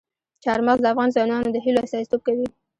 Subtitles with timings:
[0.43, 2.47] چار مغز د افغان ځوانانو د هیلو استازیتوب کوي.